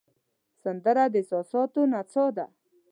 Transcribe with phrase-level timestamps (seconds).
[0.63, 2.45] سندره د احساساتو نڅا ده